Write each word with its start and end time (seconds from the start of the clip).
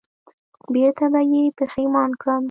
بېرته 0.73 1.05
به 1.11 1.21
یې 1.31 1.43
پښېمان 1.57 2.11
کړم 2.21 2.39